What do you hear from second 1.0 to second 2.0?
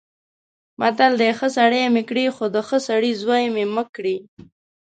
دی: ښه سړی